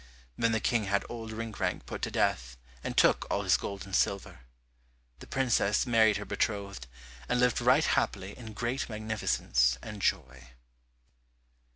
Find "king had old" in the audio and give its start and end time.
0.59-1.31